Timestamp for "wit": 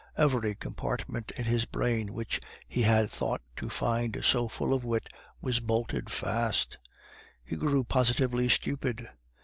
4.83-5.07